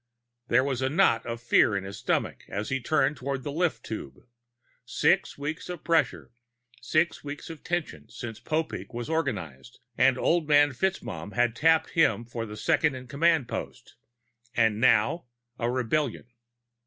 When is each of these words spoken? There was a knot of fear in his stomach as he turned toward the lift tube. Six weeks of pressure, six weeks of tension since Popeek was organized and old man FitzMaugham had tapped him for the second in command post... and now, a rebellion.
There 0.47 0.63
was 0.63 0.81
a 0.81 0.89
knot 0.89 1.27
of 1.27 1.39
fear 1.39 1.77
in 1.77 1.83
his 1.83 1.99
stomach 1.99 2.45
as 2.49 2.69
he 2.69 2.79
turned 2.81 3.17
toward 3.17 3.43
the 3.43 3.51
lift 3.51 3.83
tube. 3.83 4.21
Six 4.83 5.37
weeks 5.37 5.69
of 5.69 5.83
pressure, 5.83 6.31
six 6.81 7.23
weeks 7.23 7.51
of 7.51 7.63
tension 7.63 8.09
since 8.09 8.39
Popeek 8.39 8.95
was 8.95 9.11
organized 9.11 9.77
and 9.99 10.17
old 10.17 10.47
man 10.47 10.71
FitzMaugham 10.71 11.33
had 11.33 11.55
tapped 11.55 11.91
him 11.91 12.25
for 12.25 12.47
the 12.47 12.57
second 12.57 12.95
in 12.95 13.05
command 13.05 13.47
post... 13.47 13.93
and 14.55 14.81
now, 14.81 15.25
a 15.59 15.69
rebellion. 15.69 16.25